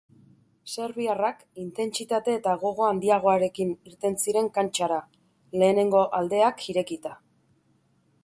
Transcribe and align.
Serbiarrak 0.75 1.43
intentsitate 1.63 2.33
eta 2.39 2.55
gogo 2.63 2.87
handiagoekin 2.87 3.75
irten 3.91 4.17
ziren 4.23 4.49
kantxara, 4.57 4.99
lehenengo 5.63 6.01
aldeak 6.21 6.67
irekita. 6.75 7.13